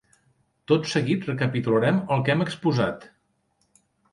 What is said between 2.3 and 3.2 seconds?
hem exposat.